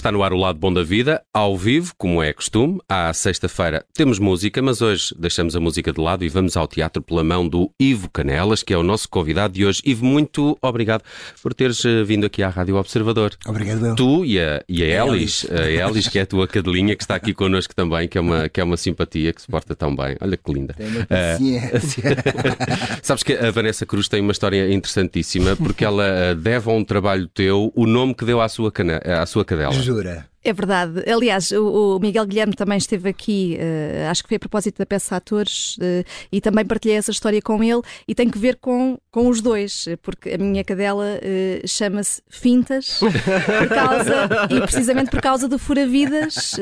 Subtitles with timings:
[0.00, 2.80] Está no ar o lado bom da vida, ao vivo, como é costume.
[2.88, 7.02] À sexta-feira temos música, mas hoje deixamos a música de lado e vamos ao teatro
[7.02, 9.82] pela mão do Ivo Canelas, que é o nosso convidado de hoje.
[9.84, 11.02] Ivo, muito obrigado
[11.42, 13.36] por teres eh, vindo aqui à Rádio Observador.
[13.46, 13.94] Obrigado, eu.
[13.94, 17.16] Tu e a, e a Elis, a Elis, que é a tua cadelinha, que está
[17.16, 20.16] aqui connosco também, que é uma, que é uma simpatia, que se porta tão bem.
[20.18, 20.72] Olha que linda.
[20.72, 22.16] Tem uma paciência.
[23.04, 26.82] Sabes que a Vanessa Cruz tem uma história interessantíssima, porque ela eh, deve a um
[26.82, 29.89] trabalho teu o nome que deu à sua, cana, à sua cadela.
[29.90, 31.02] Azure É verdade.
[31.10, 34.86] Aliás, o, o Miguel Guilherme também esteve aqui, eh, acho que foi a propósito da
[34.86, 38.96] peça Atores, eh, e também partilhei essa história com ele, e tem que ver com,
[39.10, 45.20] com os dois, porque a minha cadela eh, chama-se Fintas, por causa, e precisamente por
[45.20, 46.54] causa do Fura-Vidas,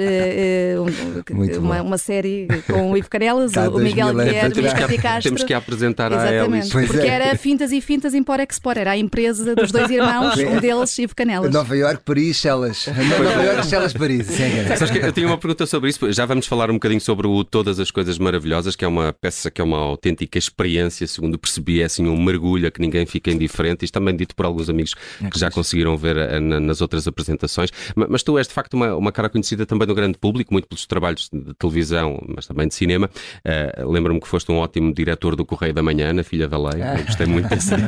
[0.80, 4.78] um- uma, uma série com o Ivo Canelas, o, o Miguel 2000 Guilherme temos, que,
[4.96, 5.22] a Castro.
[5.22, 6.72] temos que apresentar Exatamente, Elis.
[6.72, 7.10] Pois porque é.
[7.10, 11.14] era Fintas e Fintas Impor Expor, era a empresa dos dois irmãos, um deles Ivo
[11.14, 11.52] Canelas.
[11.52, 12.86] Nova York, Paris, Chelas.
[12.88, 14.40] Nova York, Chelas, Paris.
[14.40, 14.76] É.
[14.76, 16.10] Sabes que eu tinha uma pergunta sobre isso.
[16.12, 19.50] Já vamos falar um bocadinho sobre o Todas as Coisas Maravilhosas, que é uma peça
[19.50, 23.30] que é uma autêntica experiência, segundo percebi, é assim um mergulho a que ninguém fica
[23.30, 23.84] indiferente.
[23.84, 24.94] Isto também dito por alguns amigos
[25.30, 27.70] que já conseguiram ver eh, na- nas outras apresentações.
[27.94, 30.66] Ma- Mas tu és de facto uma, uma cara conhecida também no grande público, muito
[30.68, 33.08] pelos trabalhos de televisão, mas também de cinema.
[33.44, 36.82] Eh, Lembro-me que foste um ótimo diretor do Correio da Manhã, na Filha da Lei.
[36.82, 37.74] Eu gostei muito desse.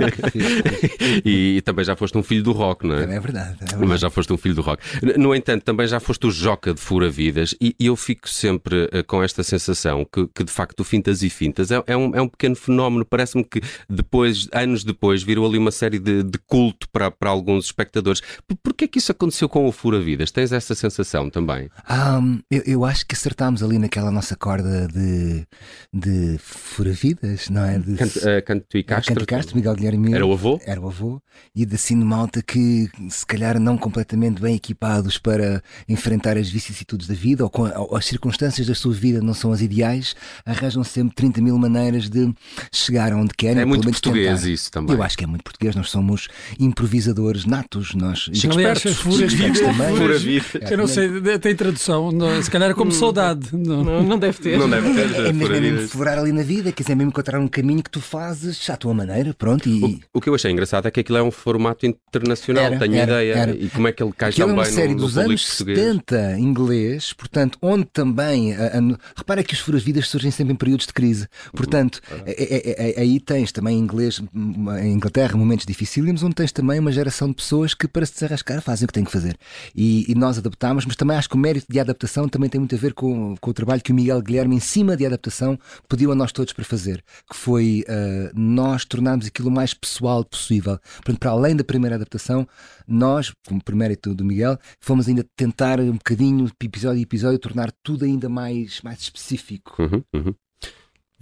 [1.24, 3.02] e, e também já foste um filho do rock, não é?
[3.02, 3.54] É verdade.
[3.60, 3.86] É verdade.
[3.86, 4.82] Mas já foste um filho do rock.
[5.18, 9.04] No entanto, também já foste o Joca de Fura-Vidas e, e eu fico sempre eh,
[9.04, 12.20] com esta sensação que, que, de facto o Fintas e Fintas é, é um, é
[12.20, 13.04] um pequeno fenómeno.
[13.04, 17.66] Parece-me que depois, anos depois, virou ali uma série de, de culto para, para alguns
[17.66, 18.20] espectadores.
[18.48, 20.32] Por, porquê que isso aconteceu com o Fura-Vidas?
[20.32, 21.70] Tens essa sensação também?
[21.88, 25.46] Ahm, eu, eu acho que acertámos ali naquela nossa corda de,
[25.92, 27.78] de furavidas, não é?
[27.78, 29.14] De, Canto, eh, Canto e Castro?
[29.14, 30.60] Canto Castro, Miguel Guilherme Era o avô?
[30.66, 31.22] Era o avô.
[31.54, 37.06] E de Cine Malta que, se calhar, não completamente bem equipados para enfrentar as vicissitudes
[37.06, 40.82] da vida ou, com, ou as circunstâncias da sua vida não são as ideais, arranjam
[40.84, 42.32] sempre 30 mil maneiras de
[42.72, 43.62] chegar onde querem.
[43.62, 44.52] É muito pelo menos português tentar.
[44.52, 44.96] isso também.
[44.96, 45.74] Eu acho que é muito português.
[45.74, 46.28] Nós somos
[46.58, 47.94] improvisadores natos.
[47.94, 48.96] Nós, Aliás, Espertos.
[48.96, 49.96] fura Chico Espertos vida, também.
[49.96, 50.70] fura Fura-Vidas.
[50.70, 52.10] Eu não sei, tem tradução,
[52.42, 53.48] se calhar é como saudade.
[53.52, 53.84] Não.
[53.84, 54.58] Não, não deve ter.
[54.58, 57.38] Não deve ter É mesmo, é mesmo ali na vida, quer dizer, é mesmo encontrar
[57.38, 59.82] um caminho que tu fazes à tua maneira, pronto, e,
[60.12, 62.94] O, o que eu achei engraçado é que aquilo é um formato internacional, Era, tenho
[62.96, 63.34] era, ideia.
[63.34, 63.54] era.
[63.54, 65.30] E como é que ele cai Aquilo é também uma série no, no dos público
[65.30, 65.78] anos português?
[65.78, 68.54] 70 inglês, portanto, onde também.
[68.54, 71.26] a- a- repara que os furas-vidas surgem sempre em períodos de crise.
[71.52, 76.52] Portanto, é- é- é- aí tens também inglês, uma- em Inglaterra, momentos dificílimos, onde tens
[76.52, 79.36] também uma geração de pessoas que, para se desarrascar, fazem o que têm que fazer.
[79.74, 82.74] E, e nós adaptámos, mas também acho que o mérito de adaptação também tem muito
[82.74, 85.58] a ver com, com o trabalho que o Miguel Guilherme, em cima de adaptação,
[85.88, 90.24] pediu a nós todos para fazer, que foi ah, nós tornarmos aquilo o mais pessoal
[90.24, 90.78] possível.
[90.96, 92.46] Portanto, para além da primeira adaptação,
[92.86, 97.72] nós, como por mérito do Miguel, fomos ainda tentar um bocadinho, episódio a episódio, tornar
[97.82, 99.74] tudo ainda mais, mais específico.
[99.82, 100.34] Uhum, uhum.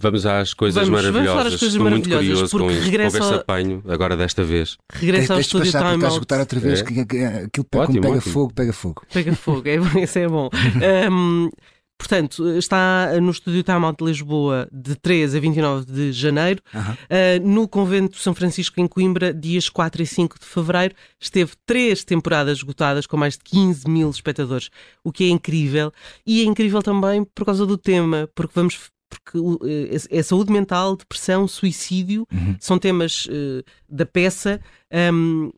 [0.01, 1.37] Vamos às coisas Vamos- vamos maravilhosas.
[1.43, 2.85] falar às coisas Estou muito maravilhosas, curioso com porque isso.
[2.85, 4.77] regressa Vou ver se apanho agora desta vez.
[4.93, 6.13] Regressa ao estúdio Time estás a Out.
[6.13, 6.83] esgotar outra vez, É?
[6.83, 8.33] que, que- que- aquilo pega, Ótimo, pega ótimo.
[8.33, 9.01] fogo, pega fogo.
[9.13, 10.49] Pega fogo, é, isso é bom.
[10.83, 11.49] Ahm,
[11.99, 16.61] portanto, está no estúdio Time Out de Lisboa de 3 a 29 de janeiro.
[16.73, 16.93] Aham.
[16.93, 21.51] Uh, no Convento de São Francisco, em Coimbra, dias 4 e 5 de fevereiro, esteve
[21.65, 24.69] três temporadas esgotadas com mais de 15 mil espectadores,
[25.03, 25.91] o que é incrível.
[26.25, 28.79] E é incrível também por causa do tema, porque vamos.
[29.09, 32.55] Porque eh, é saúde mental, depressão, suicídio, Uhum.
[32.59, 34.61] são temas eh, da peça.
[35.11, 35.51] um,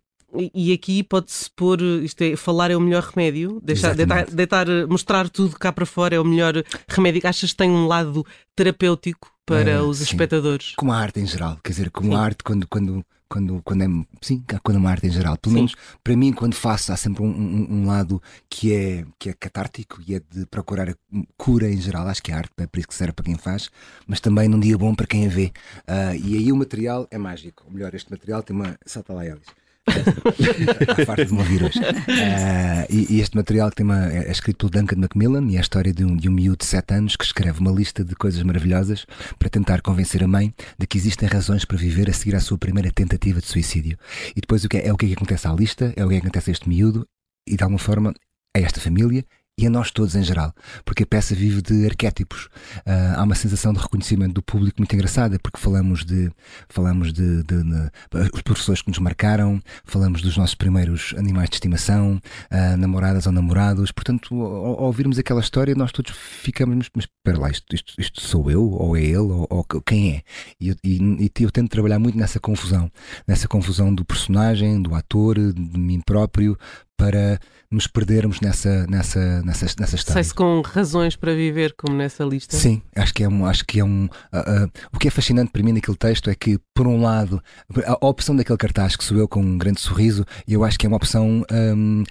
[0.53, 5.29] e aqui pode-se pôr, isto é, falar é o melhor remédio, deixar, deitar, deitar, mostrar
[5.29, 6.53] tudo cá para fora é o melhor
[6.87, 7.21] remédio.
[7.27, 8.25] Achas que tem um lado
[8.55, 10.03] terapêutico para Eh, os sim.
[10.05, 10.73] espectadores?
[10.75, 12.15] Como a arte em geral, quer dizer, como Sim.
[12.15, 13.87] a arte quando, quando, quando, quando é.
[14.21, 15.35] Sim, quando é uma arte em geral.
[15.37, 15.55] Pelo Sim.
[15.61, 19.33] menos para mim, quando faço, há sempre um, um- um lado que é, que é
[19.33, 20.95] catártico e é de procurar a
[21.37, 22.07] cura em geral.
[22.07, 23.69] Acho que a arte é por isso que serve para quem faz,
[24.07, 25.51] mas também num dia bom para quem a vê.
[25.87, 27.63] Ah, e aí o material é mágico.
[27.65, 28.77] Ou melhor, este material tem uma.
[28.85, 29.47] Salta lá, Elis.
[31.05, 31.79] Farto de me ouvir hoje.
[31.79, 35.55] Ah, e, e este material que tem uma, é, é escrito pelo Duncan Macmillan e
[35.55, 38.03] é a história de um, de um miúdo de 7 anos que escreve uma lista
[38.03, 39.05] de coisas maravilhosas
[39.37, 42.57] para tentar convencer a mãe de que existem razões para viver a seguir à sua
[42.57, 43.97] primeira tentativa de suicídio.
[44.35, 46.09] E depois o que é, é o que é que acontece à lista, é o
[46.09, 47.07] que é que acontece a este miúdo
[47.47, 48.13] e de alguma forma
[48.55, 49.25] a esta família
[49.61, 50.53] e a nós todos em geral,
[50.83, 52.49] porque a peça vive de arquétipos.
[52.85, 56.31] Ah, há uma sensação de reconhecimento do público muito engraçada, porque falamos de
[56.69, 57.91] falamos de, de- de-
[58.33, 62.19] os professores que nos marcaram, falamos dos nossos primeiros animais de estimação,
[62.49, 63.91] ah, namoradas ou namorados.
[63.91, 68.21] Portanto, ao, ao ouvirmos aquela história, nós todos ficamos, mas, espera lá, isto, isto- isto
[68.21, 70.21] sou eu, ou é ele, ou, ou quem é?
[70.59, 72.91] E e- e eu tento trabalhar muito nessa confusão,
[73.27, 76.57] nessa confusão do personagem, do ator, de mim próprio,
[77.01, 77.39] para
[77.71, 80.13] nos perdermos nessa, nessa, nessa, nessa história.
[80.13, 82.55] Sai-se com razões para viver, como nessa lista.
[82.55, 83.43] Sim, acho que é um.
[83.43, 86.35] Acho que é um uh, uh, o que é fascinante para mim naquele texto é
[86.35, 87.41] que, por um lado,
[87.83, 90.85] a, a opção daquele cartaz que sou eu com um grande sorriso, eu acho que
[90.85, 92.03] é uma opção um,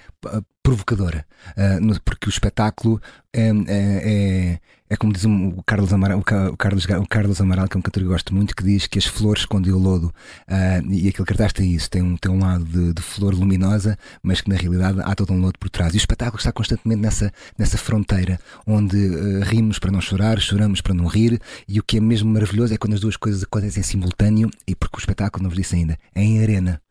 [0.63, 1.25] provocadora,
[2.05, 3.01] porque o espetáculo
[3.33, 7.77] é, é, é, é como diz o Carlos, Amaral, o Carlos, o Carlos Amaral, que
[7.77, 10.13] é um cantor que eu gosto muito, que diz que as flores escondem o lodo.
[10.89, 14.41] E aquele cartaz tem isso, tem um, tem um lado de, de, flor luminosa, mas
[14.41, 15.95] que na realidade há todo um lodo por trás.
[15.95, 20.81] E o espetáculo está constantemente nessa, nessa fronteira, onde uh, rimos para não chorar, choramos
[20.81, 23.81] para não rir, e o que é mesmo maravilhoso é quando as duas coisas acontecem
[23.81, 26.83] em simultâneo, e porque o espetáculo, não vos disse ainda, é em arena.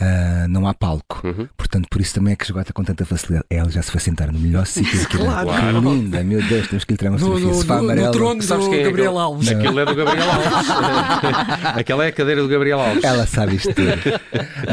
[0.00, 1.20] Uh, não há palco.
[1.24, 1.48] Uhum.
[1.56, 3.44] Portanto, por isso também é que esgota com tanta facilidade.
[3.50, 5.48] Ela já se foi sentar no melhor sítio que claro.
[5.50, 7.74] Que linda, meu Deus, temos que lhe tirar uma fotografia.
[7.76, 9.24] No, no, no, no trono Sabes do quem é Gabriel aquele?
[9.24, 9.48] Alves.
[9.48, 10.68] Aquilo é do Gabriel Alves.
[11.78, 13.04] Aquela é a cadeira do Gabriel Alves.
[13.04, 13.88] Ela sabe isto tudo.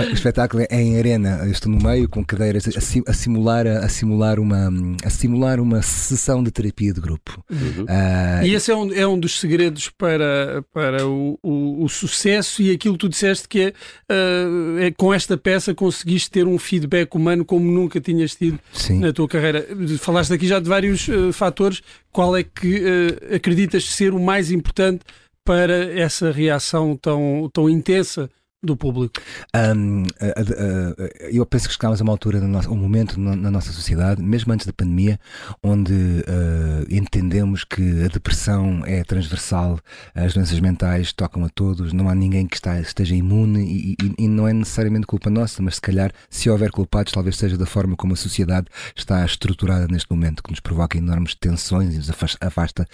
[0.09, 1.39] o espetáculo é em arena.
[1.43, 4.69] Eu estou no meio com cadeiras a, a, simular, a, simular uma,
[5.03, 7.43] a simular uma sessão de terapia de grupo.
[7.49, 7.83] Uhum.
[7.83, 12.61] Uh, e esse é um, é um dos segredos para, para o, o, o sucesso
[12.61, 13.73] e aquilo que tu disseste que é,
[14.13, 18.99] uh, é com esta peça conseguiste ter um feedback humano como nunca tinhas tido Sim.
[18.99, 19.67] na tua carreira.
[19.99, 21.81] Falaste aqui já de vários uh, fatores.
[22.11, 25.01] Qual é que uh, acreditas ser o mais importante
[25.43, 28.29] para essa reação tão, tão intensa
[28.63, 29.21] do público?
[29.55, 33.71] Um, uh, uh, eu penso que chegámos a uma altura, um momento na, na, nossa
[33.71, 35.19] sociedade, mesmo antes da pandemia,
[35.63, 39.79] onde uh, entendemos que a depressão é transversal,
[40.13, 44.25] as doenças mentais tocam a todos, não há ninguém que está, esteja imune e, e,
[44.25, 47.65] e, não é necessariamente culpa nossa, mas se calhar, se houver culpados, talvez seja da
[47.65, 52.09] forma como a sociedade está estruturada neste momento, que nos provoca enormes tensões e nos
[52.09, 52.87] afasta, afasta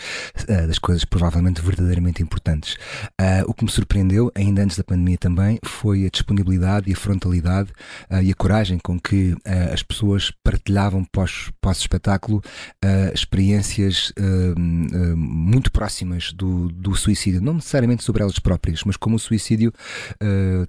[0.67, 2.75] das coisas provavelmente verdadeiramente importantes.
[3.47, 7.71] o que me surpreendeu, ainda antes da pandemia também, foi a disponibilidade e a frontalidade
[8.09, 12.41] uh, e a coragem com que uh, as pessoas partilhavam pós, pós-espetáculo
[12.83, 14.13] uh, experiências
[15.15, 19.73] muito próximas do, do suicídio, não necessariamente sobre elas próprias, mas como o suicídio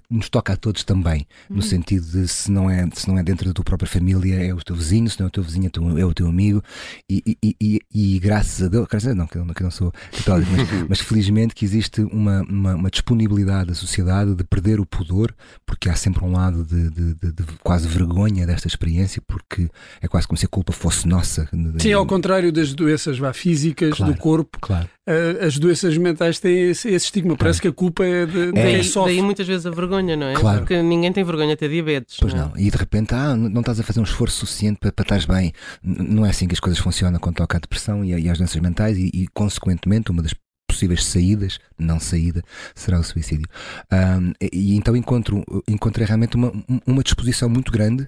[0.09, 1.61] nos toca a todos também, no uhum.
[1.61, 4.57] sentido de se não, é, se não é dentro da tua própria família, é o
[4.57, 6.63] teu vizinho, se não é o teu vizinho, é, é o teu amigo,
[7.09, 9.61] e, e, e, e graças a Deus, graças a Deus, não, que eu não, que
[9.61, 14.35] eu não sou católico, mas, mas felizmente que existe uma, uma, uma disponibilidade da sociedade
[14.35, 15.33] de perder o pudor,
[15.65, 19.69] porque há sempre um lado de, de, de, de, quase vergonha desta experiência, porque
[20.01, 21.49] é quase como se a culpa fosse nossa.
[21.79, 24.89] Sim, ao contrário das doenças vá, físicas claro, do corpo, claro.
[25.05, 27.31] Uh, as doenças mentais têm esse, esse estigma.
[27.31, 27.39] Claro.
[27.39, 28.71] Parece que a culpa é de, de é.
[28.71, 29.13] quem sofre.
[29.13, 30.33] Daí muitas vezes a vergonha, não é?
[30.33, 30.59] Claro.
[30.59, 32.17] Porque ninguém tem vergonha de ter diabetes.
[32.19, 32.57] Pois não, não.
[32.57, 35.51] E de repente, ah, não estás a fazer um esforço suficiente para, para estares bem.
[35.83, 38.61] Não é assim que as coisas funcionam quando toca a depressão e, e às doenças
[38.61, 40.33] mentais, e, e consequentemente, uma das
[40.67, 42.41] possíveis saídas, não saída,
[42.75, 43.47] será o suicídio.
[43.91, 46.51] Um, e então encontro, encontrei realmente uma,
[46.85, 48.07] uma disposição muito grande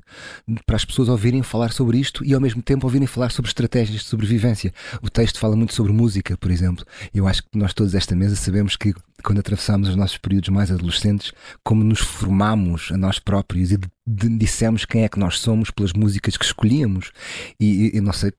[0.65, 4.01] para as pessoas ouvirem falar sobre isto e ao mesmo tempo ouvirem falar sobre estratégias
[4.01, 4.73] de sobrevivência.
[5.01, 6.85] O texto fala muito sobre música, por exemplo.
[7.13, 8.93] Eu acho que nós todos esta mesa sabemos que
[9.25, 11.33] quando atravessamos os nossos períodos mais adolescentes,
[11.63, 16.37] como nos formamos a nós próprios e dissemos quem é que nós somos pelas músicas
[16.37, 17.11] que escolhíamos.
[17.59, 18.31] E eu não sei,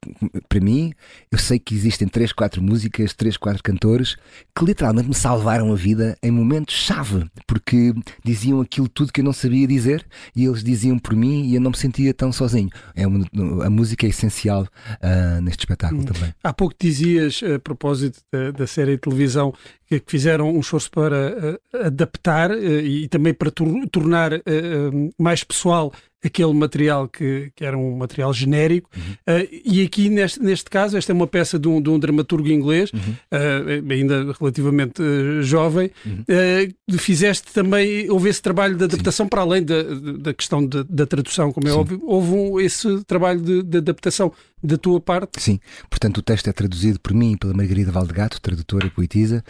[0.48, 0.92] para mim,
[1.30, 4.16] eu sei que existem três, quatro músicas, três, quatro cantores
[4.54, 7.92] que literalmente me salvaram a vida em momentos-chave, porque
[8.24, 10.06] diziam aquilo tudo que eu não sabia dizer
[10.36, 12.70] e eles diziam por mim e eu não me sentia tão sozinho.
[12.94, 13.26] É uma,
[13.64, 16.04] a música é essencial uh, neste espetáculo hum.
[16.04, 16.32] também.
[16.44, 19.52] Há pouco dizias, a propósito da, da série de televisão,
[19.88, 25.42] que fizeram um esforço para uh, adaptar uh, e também para tor tornar uh, mais
[25.42, 25.92] pessoal
[26.24, 28.90] aquele material que, que era um material genérico.
[28.96, 29.34] Uhum.
[29.34, 32.48] Uh, e aqui, neste, neste caso, esta é uma peça de um, de um dramaturgo
[32.48, 33.00] inglês, uhum.
[33.00, 35.90] uh, ainda relativamente uh, jovem.
[36.04, 36.98] Uhum.
[36.98, 39.30] fizeste também, houve esse trabalho de adaptação, Sim.
[39.30, 39.82] para além da,
[40.18, 41.78] da questão de, da tradução, como é Sim.
[41.78, 44.32] óbvio, houve um, esse trabalho de, de, adaptação
[44.62, 45.40] da tua parte?
[45.40, 49.44] Sim, portanto, o texto é traduzido por mim e pela Margarida Valdegato, tradutora e poetisa,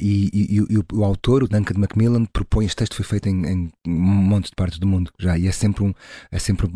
[0.00, 2.64] e, e, e o, o, autor, o Duncan Macmillan, propõe.
[2.64, 5.52] Este texto foi feito em, em um monte de partes do mundo já, e é
[5.52, 5.94] sempre sempre um,
[6.30, 6.68] é sempre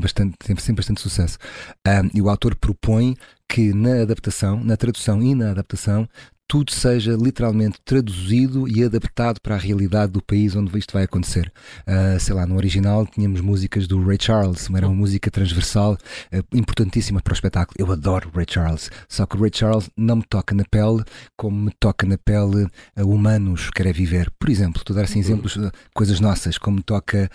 [0.00, 1.38] bastante, sempre, sempre bastante sucesso.
[1.86, 3.16] Um, e o autor propõe
[3.48, 6.08] que na adaptação, na tradução e na adaptação,
[6.50, 11.52] tudo seja literalmente traduzido e adaptado para a realidade do país onde isto vai acontecer.
[11.86, 16.56] Uh, sei lá, no original tínhamos músicas do Ray Charles, era uma música transversal uh,
[16.56, 17.76] importantíssima para o espetáculo.
[17.78, 21.04] Eu adoro Ray Charles, só que o Ray Charles não me toca na pele
[21.36, 24.28] como me toca na pele uh, humanos querer viver.
[24.36, 27.30] Por exemplo, estou a dar assim exemplos de coisas nossas, como me toca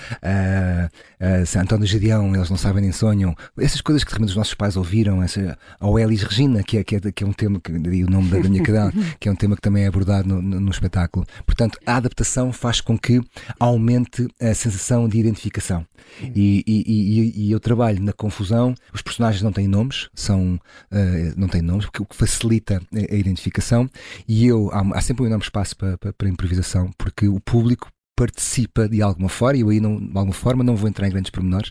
[1.19, 3.35] uh, António Gedeão, eles não sabem nem sonham.
[3.57, 6.95] Essas coisas que realmente os nossos pais ouviram, essa, ou Elis Regina, que é, que
[6.95, 8.91] é, que é um tema, que o nome da, da minha cadela.
[9.19, 11.25] que é um tema que também é abordado no, no, no espetáculo.
[11.45, 13.21] Portanto, a adaptação faz com que
[13.59, 15.85] aumente a sensação de identificação.
[16.21, 20.59] E, e, e, e, eu trabalho na confusão, os personagens não têm nomes, são,
[20.91, 23.89] uh, não têm nomes, o que facilita a, a identificação,
[24.27, 27.91] e eu há, há, sempre um enorme espaço para, para, para improvisação, porque o público
[28.15, 31.11] participa de alguma forma, e eu aí não, de alguma forma não vou entrar em
[31.11, 31.69] grandes pormenores,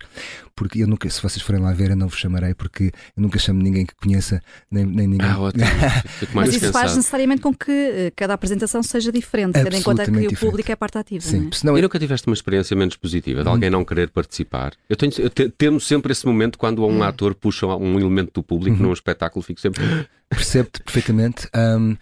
[0.55, 3.39] porque eu nunca, se vocês forem lá ver, eu não vos chamarei, porque eu nunca
[3.39, 5.29] chamo ninguém que conheça, nem, nem ninguém.
[5.29, 5.65] Ah, ótimo.
[6.35, 10.11] Mas isso faz necessariamente com que eh, cada apresentação seja diferente, tendo em conta que
[10.11, 10.35] diferente.
[10.35, 11.25] o público é parte ativa.
[11.25, 11.55] Sim, não é?
[11.55, 11.79] senão...
[11.79, 14.75] E nunca tiveste uma experiência menos positiva de alguém não querer participar?
[14.89, 17.03] Eu, tenho, eu te, temos sempre esse momento quando um hum.
[17.03, 18.89] ator puxa um elemento do público uhum.
[18.89, 19.83] num espetáculo, fico sempre.
[20.29, 21.49] Percebo-te perfeitamente.
[21.55, 21.97] Um,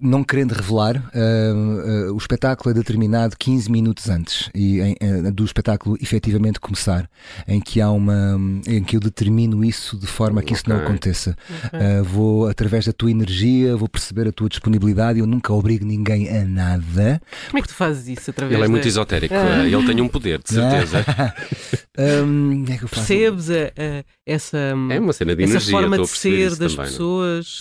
[0.00, 5.32] não querendo revelar, uh, uh, o espetáculo é determinado 15 minutos antes e, em, uh,
[5.32, 7.08] do espetáculo efetivamente começar,
[7.46, 11.36] em que há uma em que eu determino isso de forma que isso não aconteça.
[11.66, 12.02] Okay.
[12.02, 15.18] vou através da tua energia, vou perceber a tua disponibilidade.
[15.18, 17.20] Eu nunca obrigo ninguém a nada.
[17.46, 18.56] Como é que tu fazes isso através?
[18.56, 18.88] Ele é muito de...
[18.88, 19.34] esotérico.
[19.34, 19.66] Ah.
[19.66, 21.04] Ele tem um poder, de certeza.
[21.98, 26.74] um, é Percebes a, a, essa, é uma cena de energia, forma de ser das
[26.74, 27.58] também, pessoas?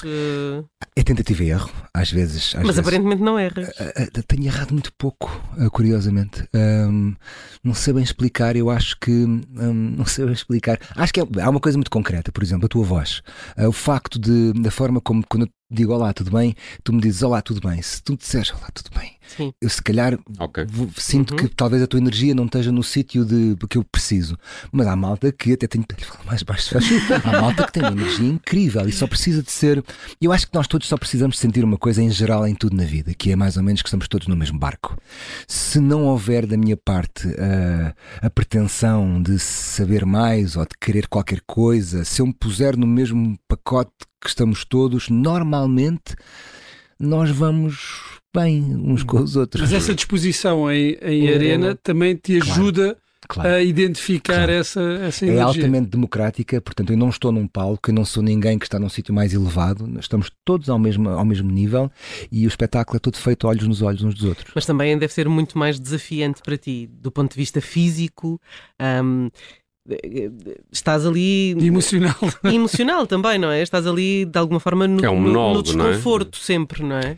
[0.96, 2.56] É tentativa e erro, às vezes.
[2.56, 2.80] Às Mas vezes.
[2.80, 3.70] aparentemente não erras.
[4.28, 5.30] Tenho errado muito pouco,
[5.72, 6.48] curiosamente.
[6.54, 7.14] Um,
[7.64, 9.12] não sei bem explicar, eu acho que.
[9.12, 9.42] Um,
[9.98, 10.80] não sei bem explicar.
[10.96, 13.22] Acho que é, há uma coisa muito concreta, por exemplo, a tua voz.
[13.58, 17.24] Uh, o facto de, da forma como, quando digo olá, tudo bem, tu me dizes
[17.24, 17.82] olá, tudo bem.
[17.82, 19.54] Se tu me disseres olá, tudo bem, Sim.
[19.62, 20.66] eu se calhar okay.
[20.66, 21.38] vou, sinto uhum.
[21.38, 24.38] que talvez a tua energia não esteja no sítio de que eu preciso.
[24.72, 26.76] Mas há malta que até tenho que falar mais baixo.
[27.24, 29.84] há malta que tem uma energia incrível e só precisa de ser.
[30.22, 32.84] Eu acho que nós todos só precisamos sentir uma coisa em geral em tudo na
[32.84, 34.98] vida, que é mais ou menos que estamos todos no mesmo barco.
[35.48, 41.08] Se não houver da minha parte uh, a pretensão de saber mais ou de querer
[41.08, 46.16] qualquer coisa, se eu me puser no mesmo pacote que estamos todos, normalmente
[47.00, 49.62] nós vamos bem uns com os outros.
[49.62, 52.84] Mas essa disposição em, em arena também te ajuda.
[52.84, 53.02] Claro.
[53.28, 53.50] Claro.
[53.50, 54.52] a identificar claro.
[54.52, 55.42] essa, essa é energia.
[55.42, 58.78] É altamente democrática, portanto, eu não estou num palco, eu não sou ninguém que está
[58.78, 61.90] num sítio mais elevado, estamos todos ao mesmo, ao mesmo nível
[62.32, 64.52] e o espetáculo é todo feito olhos nos olhos uns dos outros.
[64.54, 68.42] Mas também deve ser muito mais desafiante para ti, do ponto de vista físico.
[68.82, 69.30] Um,
[70.72, 72.16] estás ali emocional.
[72.46, 73.62] emocional também não é?
[73.62, 76.46] Estás ali de alguma forma no, é um monólogo, no desconforto não é?
[76.46, 77.18] sempre não é?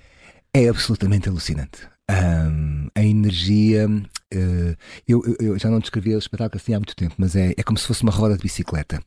[0.53, 1.87] É absolutamente alucinante.
[2.09, 4.75] Um, a energia uh,
[5.07, 7.77] eu, eu, já não descrevi o espetáculo assim há muito tempo mas é, é como
[7.77, 9.01] se fosse uma roda de bicicleta.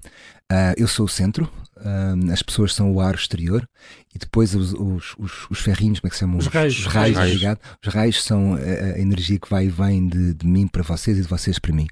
[0.50, 1.44] Uh, eu sou o centro
[1.76, 3.68] uh, as pessoas são o ar exterior
[4.14, 6.38] e depois os, os, os, os ferrinhos como é que se chamam?
[6.38, 6.78] Os raios.
[6.78, 7.58] Os raios, raios.
[7.86, 11.18] os raios são a, a, energia que vai e vem de, de mim para vocês
[11.18, 11.86] e de vocês para mim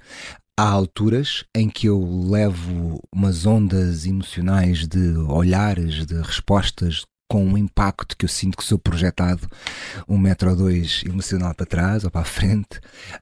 [0.57, 7.57] Há alturas em que eu levo umas ondas emocionais de olhares, de respostas com um
[7.57, 9.49] impacto que eu sinto que sou projetado
[10.09, 12.81] um metro ou dois emocional para trás ou para a frente.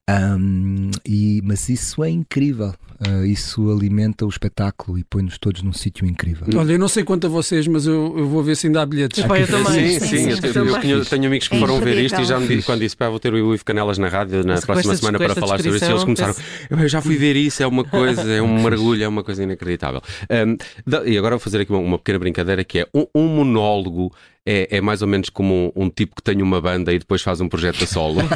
[0.09, 2.75] Um, e, mas isso é incrível.
[3.07, 6.47] Uh, isso alimenta o espetáculo e põe-nos todos num sítio incrível.
[6.57, 8.87] Olha, eu não sei quanto a vocês, mas eu, eu vou ver se ainda há
[8.87, 9.25] bilhetes.
[9.25, 9.99] Epá, eu também.
[9.99, 12.25] Sim, sim, sim, eu, tenho, eu tenho, tenho, amigos que é foram ver isto e
[12.25, 14.65] já me disse quando disse, pá, vou ter o Ivo Canelas na rádio na mas
[14.65, 15.85] próxima semana para falar sobre isso.
[15.85, 16.35] E eles começaram,
[16.71, 20.01] eu já fui ver isso, é uma coisa, é um mergulho, é uma coisa inacreditável.
[20.31, 20.57] Um,
[21.05, 23.92] e agora vou fazer aqui uma, uma pequena brincadeira que é um, um monólogo
[24.45, 27.23] é, é mais ou menos como um, um, tipo que tem uma banda e depois
[27.23, 28.21] faz um projeto a solo.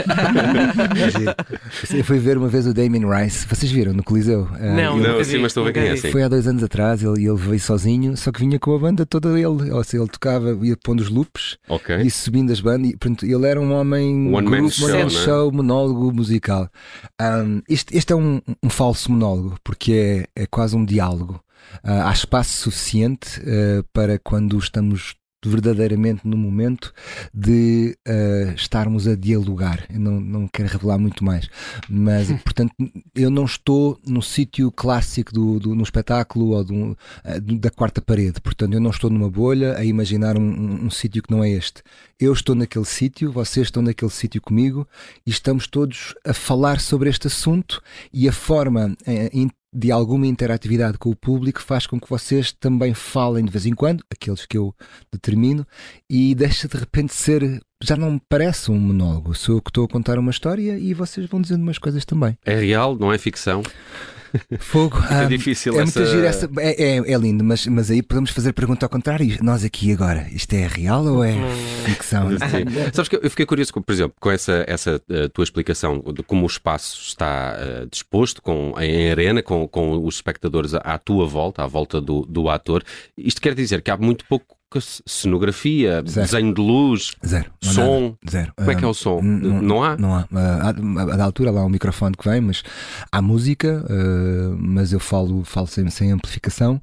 [1.92, 4.48] Eu fui ver uma vez o Damien Rice, vocês viram no Coliseu?
[4.60, 5.96] Não, não sim, mas estou a ver quem é.
[5.96, 9.04] Foi há dois anos atrás, ele, ele veio sozinho, só que vinha com a banda
[9.04, 9.70] toda ele.
[9.70, 12.02] Ou seja, ele tocava, ia pondo os loops okay.
[12.02, 12.90] e subindo as bandas.
[12.90, 14.32] E, pronto, ele era um homem.
[14.32, 16.70] One man show, one show monólogo musical.
[17.20, 21.40] Um, este, este é um, um falso monólogo, porque é, é quase um diálogo.
[21.84, 26.92] Uh, há espaço suficiente uh, para quando estamos verdadeiramente no momento
[27.32, 29.86] de uh, estarmos a dialogar.
[29.90, 31.48] Eu não, não quero revelar muito mais,
[31.88, 32.72] mas portanto
[33.14, 36.96] eu não estou no sítio clássico do, do, no espetáculo ou do, uh,
[37.58, 38.40] da quarta parede.
[38.40, 41.50] Portanto, eu não estou numa bolha a imaginar um, um, um sítio que não é
[41.50, 41.82] este.
[42.18, 44.88] Eu estou naquele sítio, vocês estão naquele sítio comigo
[45.26, 50.96] e estamos todos a falar sobre este assunto e a forma uh, de alguma interatividade
[50.96, 54.56] com o público faz com que vocês também falem de vez em quando, aqueles que
[54.56, 54.74] eu
[55.12, 55.66] determino,
[56.08, 57.60] e deixa de repente ser.
[57.82, 59.34] Já não me parece um monólogo.
[59.34, 62.38] Sou eu que estou a contar uma história e vocês vão dizendo umas coisas também.
[62.42, 63.62] É real, não é ficção?
[64.58, 64.98] Fogo.
[65.10, 66.00] é difícil é essa...
[66.00, 66.50] muito giro essa...
[66.58, 69.38] É, é, é, lindo, mas, mas aí podemos fazer pergunta ao contrário.
[69.42, 71.34] Nós aqui agora, isto é real ou é
[71.84, 72.28] ficção?
[72.92, 76.42] Sabes que eu fiquei curioso, por exemplo, com essa, essa uh, tua explicação de como
[76.42, 81.26] o espaço está uh, disposto com, em arena, com, com os espectadores à, à tua
[81.26, 82.82] volta, à volta do, do ator.
[83.16, 84.55] Isto quer dizer que há muito pouco
[85.06, 86.26] cenografia, Zero.
[86.26, 87.50] desenho de luz, Zero.
[87.64, 88.00] Não som.
[88.02, 88.16] nada.
[88.30, 88.52] Zero.
[88.56, 89.20] Como é que é Ah, o som?
[89.22, 89.96] n- Não há?
[89.96, 90.28] Não há.
[90.34, 92.62] Ah, há- a da altura lá há um microfone que vem, mas
[93.10, 96.80] há música, ah, mas eu falo, falo sem, sem amplificação.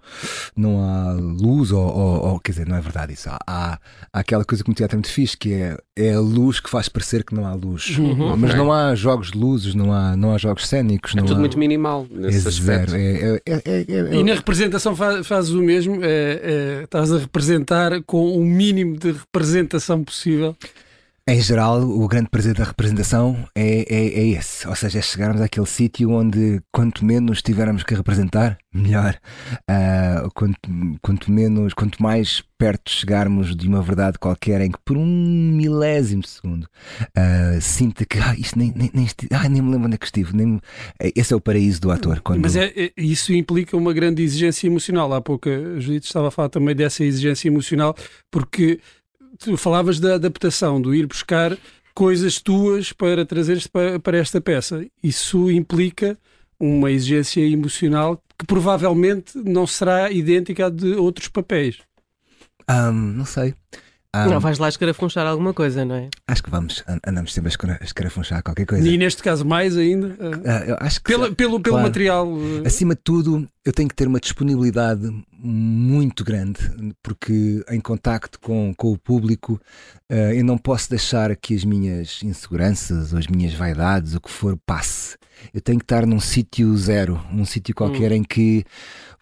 [0.56, 3.30] Não há luz, ou, ou- ou- quer dizer, não é verdade isso.
[3.30, 3.80] Há, há,
[4.14, 6.70] há aquela coisa que no teatro é muito fixe, que é, é a luz que
[6.70, 7.98] faz parecer que não há luz.
[7.98, 8.36] Uhum.
[8.38, 8.58] Mas Ok.
[8.64, 11.14] não há jogos de luzes, não há, não há jogos cénicos.
[11.14, 11.40] É não tudo há...
[11.40, 12.92] muito minimal é nesse aspecto.
[12.92, 12.96] zero.
[12.96, 17.12] É, é, é, é- é- E na representação fa- fazes o mesmo, é, é, estás
[17.12, 17.73] a representar
[18.06, 20.56] com o mínimo de representação possível.
[21.26, 24.68] Em geral, o grande prazer da representação é, é, é esse.
[24.68, 29.18] Ou seja, é chegarmos àquele sítio onde quanto menos tivermos que representar, melhor.
[29.66, 30.60] Ah, quanto,
[31.02, 36.24] quanto menos, quanto mais perto chegarmos de uma verdade qualquer em que por um milésimo
[36.24, 36.68] de segundo
[37.16, 40.06] ah, sinta que ah, isto nem, nem, nem, ah, nem me lembro onde é que
[40.06, 40.36] estive.
[40.36, 40.62] Nem, me-"
[41.16, 42.20] esse é o paraíso do ator.
[42.20, 42.42] Quando...
[42.42, 45.14] Mas é, é- isso implica uma grande exigência emocional.
[45.14, 47.96] Há pouco a Judite estava a falar também dessa exigência emocional,
[48.30, 48.82] porque
[49.40, 51.58] tu falavas da adaptação, do ir buscar
[51.94, 54.86] coisas tuas para trazeres para, para esta peça.
[55.02, 56.18] Isso implica
[56.60, 61.80] uma exigência emocional que provavelmente não será idêntica à de outros papéis.
[62.68, 63.54] Ah, não sei.
[64.16, 66.10] Ah, Não, vais lá escarafunchar alguma coisa, não é?
[66.28, 68.88] Acho que vamos, an- andamos sempre a escarafunchar qualquer coisa.
[68.88, 70.16] E neste caso, mais ainda,
[70.68, 71.88] eu acho que pelo, pelo, pelo Claro.
[71.88, 72.30] material.
[72.64, 76.60] Acima de tudo, eu tenho que ter uma disponibilidade muito grande,
[77.02, 79.60] porque em contacto com, com o público,
[80.08, 84.30] eh, eu não posso deixar que as minhas inseguranças ou as minhas vaidades, o que
[84.30, 85.18] for, passe.
[85.54, 88.64] Eu tenho que estar num sítio zero, num sítio qualquer em que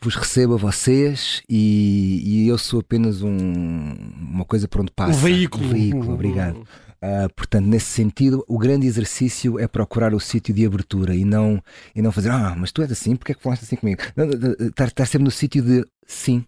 [0.02, 3.94] vos receba vocês e, e eu sou apenas um-
[4.32, 5.12] uma coisa por onde passa.
[5.12, 5.66] Um veículo.
[5.66, 6.68] Um veículo, obrigado.
[7.04, 11.62] Ah, portanto, nesse sentido, o grande exercício é procurar o sítio de abertura e não,
[11.96, 14.02] e não fazer, ah, mas tu és assim, porque é que falaste assim comigo?
[14.60, 16.44] Estar, estar sempre no sítio de sim,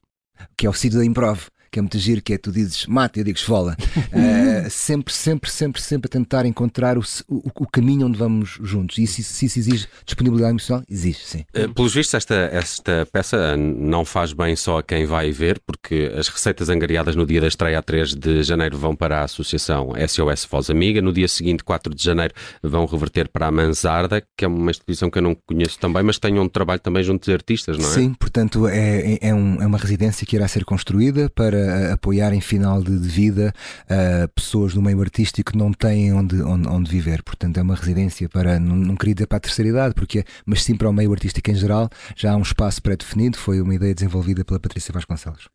[0.56, 1.48] que é o sítio da improv.
[1.74, 3.76] Que é muito giro, que é tu dizes mata, eu digo esfola.
[4.14, 9.00] Ah, sempre, sempre, sempre, sempre a tentar encontrar o, o, o caminho onde vamos juntos.
[9.00, 11.44] E se, se isso exige disponibilidade emocional, exige, sim.
[11.52, 15.60] Eh, Pelos vistos, esta, esta peça eh, não faz bem só a quem vai ver,
[15.66, 19.24] porque as receitas angariadas no dia da estreia, a 3 de janeiro, vão para a
[19.24, 21.02] Associação SOS Voz Amiga.
[21.02, 25.10] No dia seguinte, 4 de janeiro, vão reverter para a Mansarda, que é uma instituição
[25.10, 27.94] que eu não conheço também, mas tem um trabalho também junto de artistas, não é?
[27.94, 31.94] Sim, portanto é, é, é um- é uma residência que irá ser construída para uh,
[31.94, 33.54] apoiar em final de, de vida
[33.86, 37.24] uh, pessoas do meio artístico que não têm onde, onde, onde viver.
[37.24, 40.64] Portanto, é uma residência para, não, não queria dizer para a terceira idade, porque, mas
[40.64, 41.90] sim para o meio artístico em geral.
[42.16, 45.50] Já há um espaço pré-definido, foi uma ideia desenvolvida pela Patrícia Vasconcelos.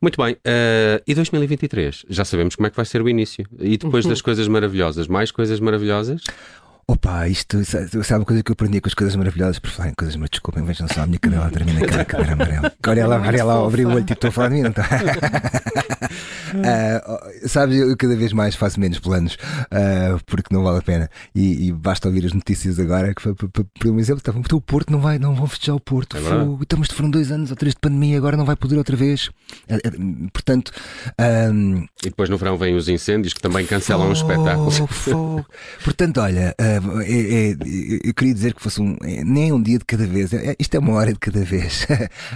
[0.00, 0.36] Muito bem.
[0.44, 2.04] eh, e 2023?
[2.10, 3.46] Já sabemos como é que vai ser o início.
[3.58, 6.22] E depois das coisas maravilhosas, mais coisas maravilhosas?
[6.86, 9.90] Opa, isto sa- sabe uma coisa que eu aprendi com as coisas maravilhosas por falar
[9.90, 12.72] em coisas, mas desculpem, vejam só, a minha cadela termina aquela cadeira amarela.
[12.86, 14.88] Olha lá, olha lá, abri o olho tipo, estou a falar de mim, não está?
[16.64, 19.36] Ah, sabes, eu cada vez mais faço menos planos
[19.70, 21.08] ah, porque não vale a pena.
[21.34, 24.90] E, e basta ouvir as notícias agora que, foi- por, um exemplo, então o Porto
[24.90, 26.16] não vai, não vão fechar o Porto.
[26.16, 26.20] É.
[26.20, 26.58] Fogo.
[26.62, 29.30] então, mas foram dois anos ou três de pandemia, agora não vai poder outra vez.
[29.70, 29.76] Ah,
[30.32, 30.72] portanto,
[31.16, 31.50] ah,
[32.04, 34.76] E depois no verão vêm os incêndios que também cancelam os Fogo, espetáculos.
[34.90, 35.46] fogo.
[35.84, 36.54] Portanto, olha,
[37.04, 37.56] é- é-
[38.04, 40.74] eu queria dizer que fosse um, é, nem um dia de cada vez, é- isto
[40.74, 41.86] é uma hora de cada vez.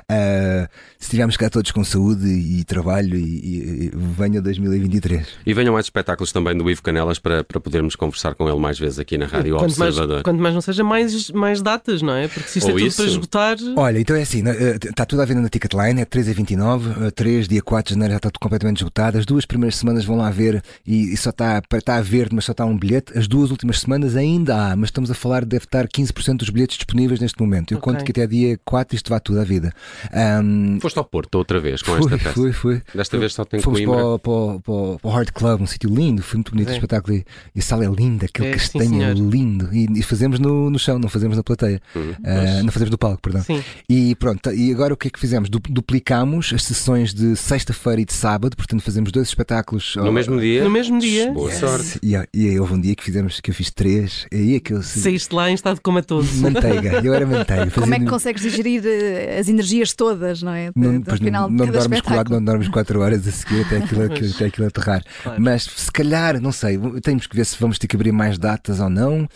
[0.08, 0.68] Ah,
[0.98, 5.26] se estivermos cá todos com saúde e trabalho, e, e- e venha 2023.
[5.46, 8.78] E venham mais espetáculos também do Ivo Canelas para, para podermos conversar com ele mais
[8.78, 10.22] vezes aqui na Rádio Quanto mais, Observador.
[10.22, 12.28] quanto mais não seja, mais, mais datas, não é?
[12.28, 12.96] Porque se isto Ou é tudo isso.
[12.96, 13.56] para esgotar.
[13.76, 14.42] Olha, então é assim,
[14.88, 18.12] está tudo à venda na Ticketline, é 3 a 29, 3, dia 4 de janeiro
[18.12, 19.18] já está tudo completamente esgotado.
[19.18, 22.44] As duas primeiras semanas vão lá ver e, e só está, está a verde, mas
[22.44, 23.16] só está um bilhete.
[23.16, 26.76] As duas últimas semanas ainda há, mas estamos a falar, deve estar 15% dos bilhetes
[26.76, 27.72] disponíveis neste momento.
[27.72, 27.92] Eu Ok.
[27.92, 29.72] conto que até dia 4 isto vai tudo à vida.
[30.12, 32.32] Ahm, Foste ao Porto outra vez com fui, esta peça.
[32.34, 32.82] fui, fui.
[32.94, 33.96] Desta vez só tem Fomos Coimbra.
[33.96, 36.52] para o, para, o, para, o, para o Hard Club, um sítio lindo, foi muito
[36.52, 36.74] bonito o É.
[36.74, 37.24] espetáculo e,
[37.58, 39.68] a sala é linda, aquele É, castanho é lindo.
[39.72, 41.80] E, e fazemos no, no chão, não fazemos na plateia.
[41.94, 42.12] Uhum.
[42.24, 43.42] Ah, não fazemos no palco, perdão.
[43.42, 43.62] Sim.
[43.88, 45.48] E pronto, e agora o que é que fizemos?
[45.48, 50.38] Du- Duplicamos as sessões de sexta-feira e de sábado, portanto fazemos dois espetáculos No mesmo
[50.40, 50.62] dia.
[50.64, 51.58] No mesmo dia, Boa Yes.
[51.60, 51.98] sorte.
[52.02, 54.60] E, e aí houve um dia que fizemos que eu fiz três, e aí é
[54.60, 56.40] que eu saíste lá em estado comatoso.
[56.40, 57.70] manteiga, eu era manteiga.
[57.70, 60.66] Como é que consegues digerir eh, as energias todas, não é?
[60.66, 63.64] De- não, pois não, final não cada dormes quatro, não dormes quatro horas a seguir
[63.66, 65.02] até aquilo, até aquilo aterrar.
[65.22, 65.40] Claro.
[65.42, 68.80] Mas se calhar, não sei, temos que ver se vamos ter que abrir mais datas
[68.80, 69.28] ou não.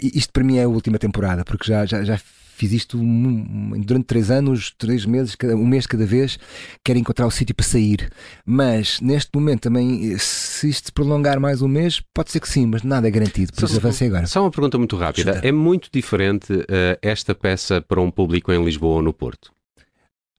[0.00, 2.18] E isto para mim é a última temporada, porque já, já, já
[2.54, 2.98] fiz isto
[3.84, 6.38] durante três anos, três meses, um mês cada vez.
[6.84, 8.10] Quero encontrar o sítio para sair.
[8.46, 12.66] Mas neste momento também, se isto se prolongar mais um mês, pode ser que sim,
[12.66, 13.52] mas nada é garantido.
[13.52, 14.26] Por isso avancei agora.
[14.26, 15.34] Só uma pergunta muito rápida.
[15.34, 15.46] Chuta.
[15.46, 19.52] É muito diferente eh, esta peça para um público em Lisboa ou no Porto?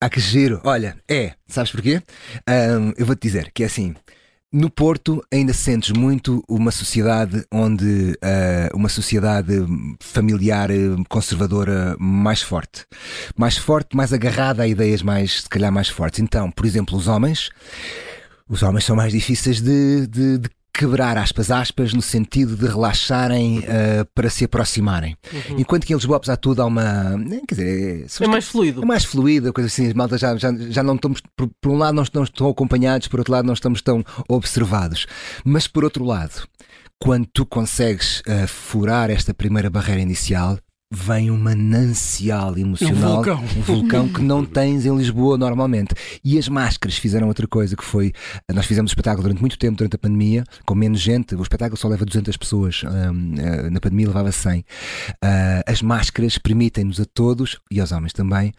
[0.00, 0.60] Ah, que giro.
[0.64, 1.32] Olha, é.
[1.46, 2.02] Sabes porquê?
[2.48, 3.94] Um, eu vou-te dizer que é assim.
[4.52, 9.52] No Porto ainda sentes muito uma sociedade onde uh, uma sociedade
[10.00, 10.70] familiar
[11.08, 12.86] conservadora mais forte,
[13.36, 16.20] mais forte, mais agarrada a ideias mais se calhar mais fortes.
[16.20, 17.50] Então, por exemplo, os homens,
[18.48, 23.60] os homens são mais difíceis de, de, de quebrar aspas aspas no sentido de relaxarem
[23.60, 25.16] uh, para se aproximarem.
[25.32, 25.60] Uhum.
[25.60, 27.18] Enquanto que em Lisboa, apesar de tudo, há uma.
[27.48, 28.82] Quer dizer, é, é mais fluido.
[28.82, 31.22] É mais fluido, coisa assim, malta já, já, já não estamos.
[31.34, 35.06] Por, por um lado, não, não estão acompanhados, por outro lado, não estamos tão observados.
[35.44, 36.46] Mas por outro lado,
[36.98, 40.58] quando tu consegues uh, furar esta primeira barreira inicial,
[40.92, 43.42] vem um manancial emocional, um vulcão.
[43.42, 45.94] um vulcão que não tens em Lisboa normalmente.
[46.24, 48.12] E as máscaras fizeram outra coisa que foi,
[48.52, 51.76] nós fizemos o espetáculo durante muito tempo durante a pandemia, com menos gente, o espetáculo
[51.76, 54.60] só leva 200 pessoas, um, eh, na pandemia levava 100.
[54.60, 54.64] Uh,
[55.24, 58.52] eh, as máscaras permitem-nos a todos, e aos homens também,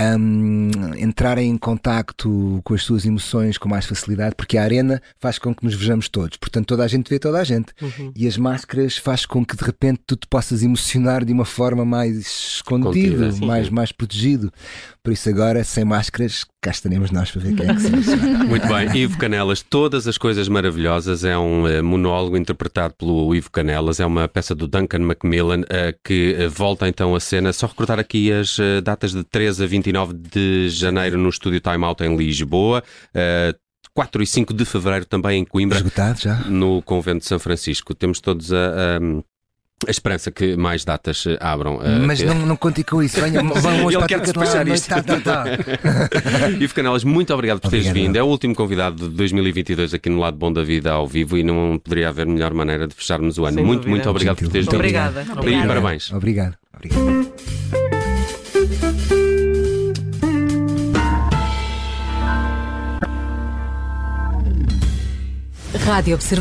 [0.00, 5.38] um, entrarem em contacto com as suas emoções com mais facilidade, porque a arena faz
[5.38, 7.72] com que nos vejamos todos, portanto toda a gente vê toda a gente.
[7.80, 8.12] Uhum.
[8.14, 11.71] E as máscaras faz com que de repente tu te possas emocionar de uma forma
[11.72, 14.52] forma mais escondido, Contida, mais, mais protegido.
[15.02, 18.68] Por isso agora, sem máscaras, cá estaremos nós para ver quem é que se Muito
[18.68, 23.98] bem, Ivo Canelas, Todas as Coisas Maravilhosas é um uh, monólogo interpretado pelo Ivo Canelas,
[23.98, 27.52] é uma peça do Duncan Macmillan uh, que uh, volta então à cena.
[27.52, 32.04] Só recordar aqui as datas de 13 a 29 de janeiro no Estúdio Time Out
[32.04, 32.82] em Lisboa.
[33.94, 35.78] 4 e 5 de fevereiro também em Coimbra.
[35.78, 36.36] Esgotado já?
[36.48, 37.94] No Convento de São Francisco.
[37.94, 39.22] Temos todos a, a
[39.86, 41.76] a esperança que mais datas eh, abram.
[41.76, 42.26] Uh, Mas que...
[42.26, 43.20] não, não conte com isso.
[43.20, 44.88] Venha, vão hoje Ele quer despachar isto.
[44.88, 45.44] Tá, tá, tá.
[46.60, 48.16] Ivo Canelas, muito obrigado por teres vindo.
[48.16, 51.42] É o último convidado de 2022 aqui no Lado Bom da Vida ao vivo e
[51.42, 53.56] não poderia haver melhor maneira de fecharmos o ano.
[53.56, 53.90] Sem muito, dúvida.
[53.90, 54.48] muito obrigado Gentil.
[54.48, 54.76] por teres vindo.
[54.76, 55.26] Obrigada.
[55.36, 55.64] Obrigada.
[55.64, 56.12] E parabéns.
[56.12, 56.56] Obrigado.
[56.74, 57.32] obrigado.
[65.84, 66.40] Rádio Observador.